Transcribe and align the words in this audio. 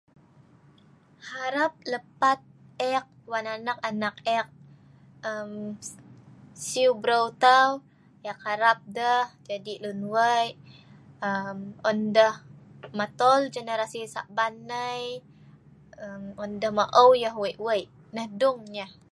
harap 1.31 1.73
lepat 1.93 2.39
eek 2.91 3.07
wan 3.31 3.47
anak 3.55 3.77
anak 3.89 4.15
eek 4.35 4.47
umm 5.31 5.51
siu 6.67 6.91
breu 7.01 7.25
tau, 7.45 7.69
eek 8.27 8.39
harap 8.47 8.79
deh 8.97 9.25
jadi 9.49 9.73
lun 9.83 9.99
wei' 10.15 10.55
urmm 11.29 11.59
on 11.89 11.97
deh 12.15 12.35
matol 12.97 13.41
generasi 13.55 13.99
Sa'ban 14.15 14.53
nai 14.71 15.01
err 16.05 16.27
on 16.43 16.51
deh 16.61 16.71
ma'eu 16.77 17.09
yah 17.23 17.35
wei' 17.43 17.57
wei' 17.65 17.87
nah 18.15 18.27
dung 18.41 18.59
nyeh' 18.75 18.91